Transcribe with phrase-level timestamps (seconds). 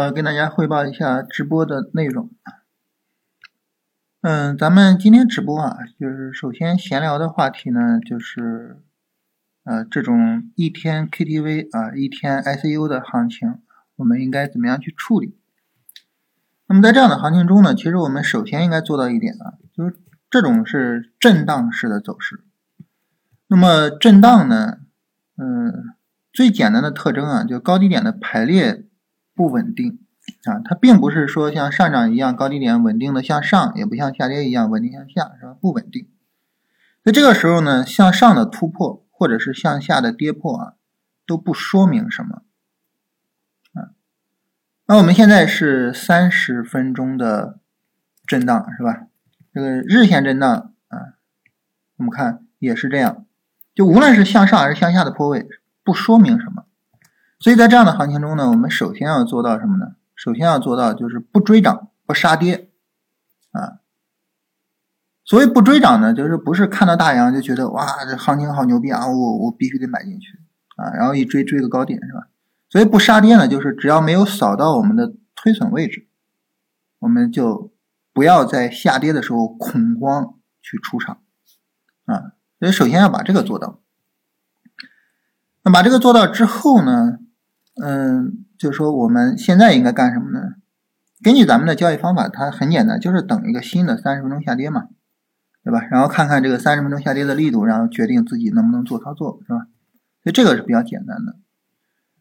[0.00, 2.30] 呃，跟大家汇报一下直播的内容。
[4.22, 8.80] 嗯，咱们今天直播啊，就是首先闲聊的话题呢，就是
[9.62, 13.58] 呃，这种一天 KTV 啊，一天 ICU 的行情，
[13.96, 15.36] 我们应该怎么样去处理？
[16.66, 22.42] 那么在这样的行情中呢，其实我们首先应该做到一点啊，就是这种是震荡式的走势。
[23.48, 24.78] 那么震荡呢，
[25.36, 25.94] 嗯，
[26.32, 28.86] 最简单的特征啊，就高低点的排列。
[29.40, 29.98] 不稳定
[30.44, 35.56] 啊，它并不是说像上涨一样高低点稳定的向上，也不像下跌一样稳定向下，是吧？
[35.58, 36.10] 不稳定。
[37.04, 40.74] 那这个时候呢，向上的突破或者是向下的跌破啊，
[41.26, 42.42] 都不说明什么
[43.72, 43.96] 啊。
[44.84, 47.58] 那我们现在是三十分钟的
[48.26, 49.06] 震荡，是吧？
[49.54, 51.16] 这个日线震荡啊，
[51.96, 53.24] 我们看也是这样，
[53.74, 55.48] 就无论是向上还是向下的破位，
[55.82, 56.66] 不说明什么。
[57.40, 59.96] 所以在这样的行情中呢，我们首先要做到什么呢？
[60.14, 62.68] 首先要做到就是不追涨、不杀跌，
[63.52, 63.80] 啊，
[65.24, 70.38] 所谓不追涨呢，就是不是看到大阳就觉得哇，这行情好牛逼啊，我我必须得买进去
[70.76, 72.28] 啊，然后一追追个高点是吧？
[72.68, 76.06] 所以不杀跌呢，就是只要没有扫到我们的推损位置，
[76.98, 77.72] 我们就
[78.12, 81.22] 不要在下跌的时候恐慌去出场，
[82.04, 83.80] 啊，所以首先要把这个做到。
[85.62, 87.20] 那把这个做到之后呢？
[87.82, 90.54] 嗯，就是说我们现在应该干什么呢？
[91.22, 94.88] 根据咱们的交易方法，它很简单，就是等一个新的三十分钟下跌嘛，
[95.64, 95.80] 对吧？
[95.90, 99.66] 然后看看这个三十分钟下跌的力度，然后决定自己能不能做操作，是吧？
[100.22, 101.36] 所以这个是比较简单的。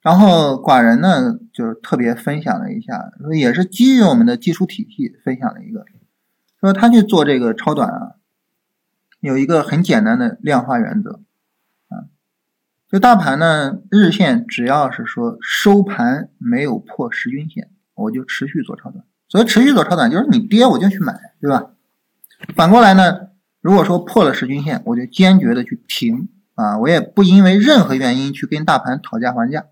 [0.00, 5.84] 然后寡人呢，就是特别分享了一下，也是基于我们的技术体系分享了一个，
[6.60, 8.12] 说他去做这个超短啊，
[9.20, 11.20] 有一个很简单的量化原则。
[12.92, 19.02] 就大盘呢，日线只要是说收盘没有破十均线，我就持续做超短。
[19.30, 21.70] 所以持续做超短，就是你跌我就去买，对吧？
[22.54, 23.30] 反过来呢，
[23.62, 29.64] 如果说破了十均线，我就坚决的去停啊，我也不因为任何原因去跟大盘讨价还价。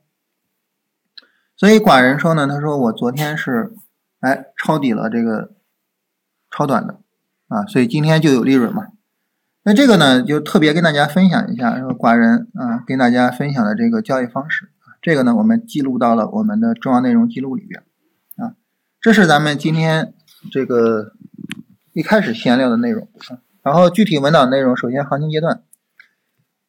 [1.58, 3.74] 所以寡人说呢，他说我昨天是
[4.20, 5.50] 哎抄底了这个
[6.50, 7.00] 超短的
[7.48, 8.89] 啊，所以今天就有利润嘛。
[9.70, 14.68] 那这个呢，就特别跟大家分享一下，说寡人啊，跟大家分享的这个交易方式，
[15.00, 17.84] 这个呢，我们记录到了我们的重要内容记录里边
[18.34, 18.56] 啊，
[19.00, 20.12] 这是咱们今天
[20.50, 21.12] 这个
[21.92, 25.62] 一开始闲聊的内容啊，然后具体文档内容，首先行情阶段，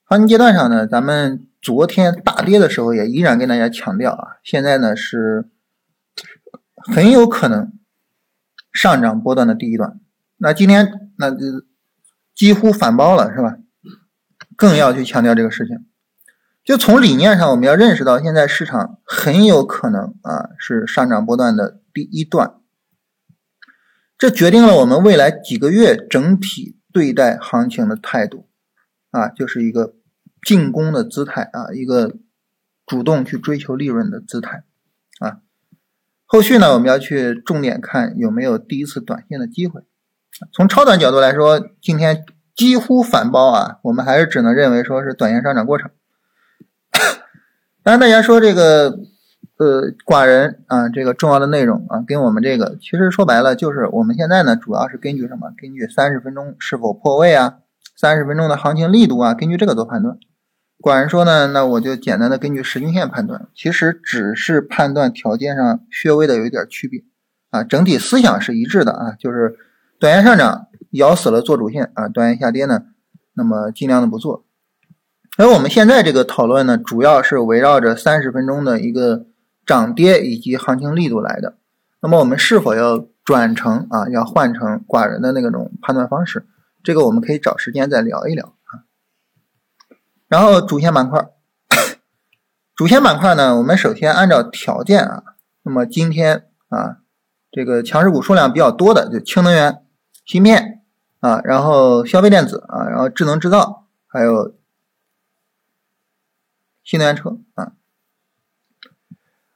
[0.03, 5.50] 行情阶段上呢，咱们昨天大跌的时候也依然跟大家强调啊，现在呢是
[6.94, 7.73] 很有可能
[8.72, 10.00] 上涨波段的第一段，
[10.38, 11.66] 那今天那就。
[12.36, 13.58] 几乎反包了，是吧？
[14.56, 15.86] 更要去强调这个事情。
[16.64, 22.56] 就从理念上，我们要认识到，现在市场很有可能啊是上涨波段的第一段。
[24.18, 28.47] 这决定了我们未来几个月整体对待行情的态度
[29.09, 29.96] 啊，就是一个
[30.46, 32.18] 进攻的姿态啊，一个
[32.86, 34.64] 主动去追求利润的姿态
[35.20, 35.40] 啊。
[36.25, 39.81] 后续呢，我们要去重点看有没有第一次短线的机会。
[40.53, 42.25] 从超短角度来说，今天
[42.56, 45.92] 几乎反包啊，我们还是只能认为说是短线上涨过程。
[47.84, 49.00] 当然，大家说这个
[49.58, 55.52] 呃寡人啊，这个重要的内容啊，跟我们这个其实说白了就是我们现在呢，主要是根据什么？
[55.58, 57.59] 根据三十分钟是否破位啊，
[57.96, 60.18] 三十分钟的行情力度啊，根据这个做判断。
[60.80, 67.03] 寡人说呢，那我就简单的根据十均线判断，其实只是判断条件上略微的有一点区别
[67.52, 69.56] 啊，整体思想是一致的啊，就是。
[70.01, 72.85] 短线上涨咬死了做主线啊，短线下跌呢，
[73.35, 74.44] 那么尽量的不做。
[75.38, 79.28] 而我们现在这个讨论呢，主要是围绕着三十分钟的一个
[79.63, 81.59] 涨跌以及行情力度来的。
[82.01, 86.47] 那么我们是否要转成啊，要换成寡人的那个种判断方式？
[86.84, 88.90] 这个我们可以找时间再聊一聊啊。
[90.28, 91.29] 然后主线板块，
[92.76, 95.23] 主线板块呢，我们首先按照条件啊，
[95.61, 96.97] 那么今天啊，
[97.52, 99.84] 这个强势股数量比较多的就氢能源。
[100.26, 100.82] 芯片
[101.20, 104.56] 啊，然后消费电子啊，然后智能制造，还有
[106.84, 107.73] 新能源车啊。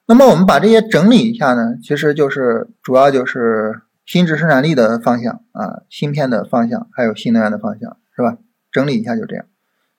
[0.06, 8.38] 那么我们把这些整理一下呢，其实就是主要就是新质生产力的方向啊，芯片的方向，还有新能源的方向，是吧？
[8.72, 9.46] 整理一下就这样。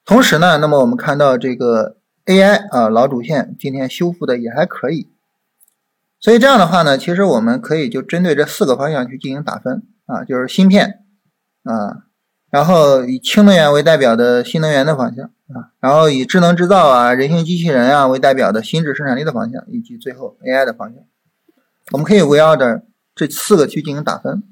[0.04, 1.96] 同时呢，那么我们看到这个
[2.26, 5.10] AI 啊老主线今天修复的也还可以，
[6.20, 9.82] 所以这样的话呢，其实我们可以就针对这四个方向去进行打分。
[10.06, 11.04] 啊，就是芯片
[11.64, 12.04] 啊，
[12.50, 21.02] 然后以氢能源为代表的新能源的方向啊，然后以智能制造啊、人形机器人啊为代表的新质生产力的方向，以及最后 AI 的方向。
[21.92, 22.82] 我们可以围绕着
[23.14, 24.42] 这四个去进行打分。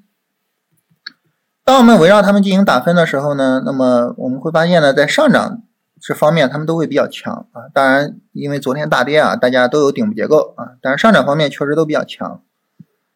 [1.64, 5.62] 当我们围绕它们进行打分的时候呢，那么我们会发现呢，在上涨
[6.00, 7.72] 这方面，它们都会比较强啊。
[7.72, 12.42] 当然，因为昨天大跌啊，大家都有顶部结构啊，但是上涨方面确实都比较强。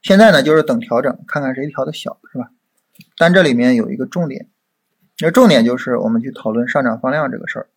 [0.03, 2.51] 现在呢，就是等调整，看看谁调的小，是吧？
[3.17, 4.49] 但这里面有一个重点，
[5.19, 7.69] 那重点就是我们去讨论上涨放量这个事儿。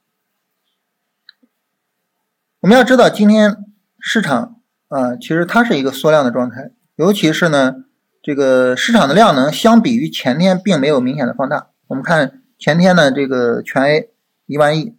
[2.62, 3.57] 我们要知道，今天
[4.00, 7.85] 市场啊，其实它是一个缩量的状态，尤其是呢，
[8.21, 11.69] 这个市场的量能相比于前天并没有明显的放大。
[11.88, 14.09] 我们看前天呢，这个全 A
[14.45, 14.95] 一万亿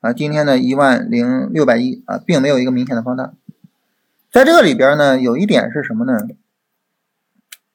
[0.00, 3.32] 啊，今天呢一万零六百亿啊，并没有一个明显的放大。
[4.30, 6.26] 在这个里边呢，有一点是什么呢？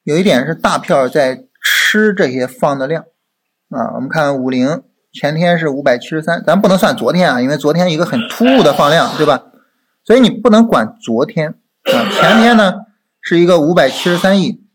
[0.04, 3.04] 有一点是大票在吃这些放的量
[3.70, 3.96] 啊。
[3.96, 4.84] 我们看五零。
[5.14, 9.44] 前天是五百七十三，咱不能算昨天啊，因为昨天一个很突兀的放量，对吧？
[10.06, 12.10] 所以你不能管昨天啊。
[12.14, 12.86] 前天呢
[13.20, 14.66] 是一个五百七十三亿，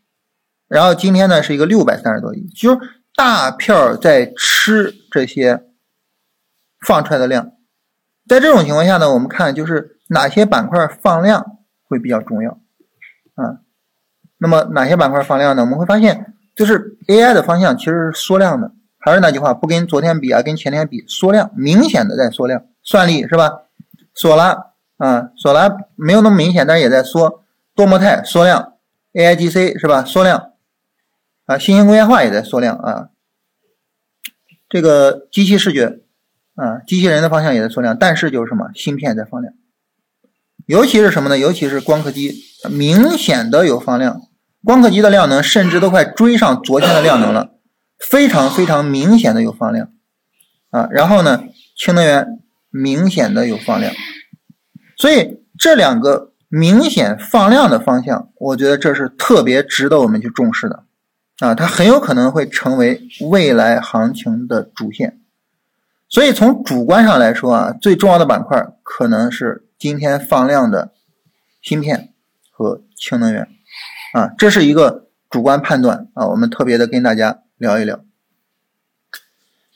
[0.67, 2.79] 然后今天呢是一个六百三十多亿，就是
[3.15, 5.63] 大票在吃这些
[6.85, 7.53] 放出来的量。
[8.27, 11.43] 在这种情况下呢，我们看就是哪些板块放量
[11.87, 12.51] 会比较重要
[13.33, 13.65] 啊？
[14.37, 15.63] 那么哪些板块放量呢？
[15.63, 18.71] 我们会发现，就是 AI 的方向其实是缩量的。
[18.99, 22.65] 还是那句话，不跟昨天比啊，跟前天比，缩量明显的在缩量。
[22.83, 23.63] 算力是吧？
[24.13, 27.43] 索拉啊，索拉没有那么明显，但是也在缩。
[27.75, 28.73] 多模态缩量
[29.13, 30.03] ，AIGC 是吧？
[30.03, 30.53] 缩量
[31.45, 33.09] 啊，新型工业化也在缩量啊。
[34.67, 35.99] 这个机器视觉
[36.55, 38.71] 啊，机器人的方向也在缩量，但是就是什么？
[38.73, 39.53] 芯片在放量，
[40.65, 41.37] 尤其是什么呢？
[41.37, 42.33] 尤其是光刻机，
[42.69, 44.21] 明显的有放量，
[44.67, 47.53] 光刻机的量能甚至都快追上昨天的量能了。
[47.97, 49.89] 非常非常明显的有放量
[50.71, 51.45] 啊，然后呢，
[51.77, 52.27] 氢能源
[52.69, 53.93] 明显的有放量，
[54.97, 60.83] 所以这两个明显放量的方向，我觉得这是特别值得我们去重视的
[61.39, 65.21] 啊，它很有可能会成为未来行情的主线。
[66.09, 70.91] 所以从主观上来说啊，最重要的板块可能是今天放量的
[71.63, 72.13] 芯片
[72.51, 73.47] 和氢能源
[74.13, 77.39] 啊，这是一个主观判断啊，我们特别的跟大家。
[77.59, 78.01] 聊一聊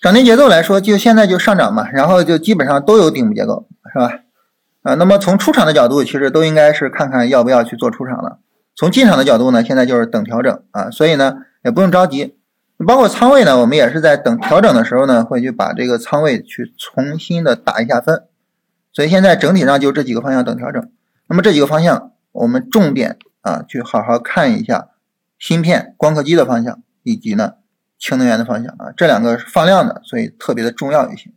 [0.04, 4.20] 涨跌节奏来说，就现在就上涨嘛，然后就基本上都有顶部结构，是吧？
[4.84, 8.38] 啊，那么从出场的角度，其实都应该是看看要不要去做出场了。
[8.76, 12.38] 从进场的角度呢，现在就是等调整啊，所以呢也不用着急。
[12.86, 18.26] 包括仓位呢，我们也是在等调整的时候呢，会去把这个仓位去重新的打一下分。
[18.94, 20.88] 所以现在整体上就这几个方向等调整。
[21.28, 24.90] 那么这几个方向，我们重点啊去好好看一下
[25.38, 27.56] 芯片、光刻机的方向，以及呢。
[28.04, 31.30] 氢能源的方向啊，这两个是放量的，所以特别的重要一些。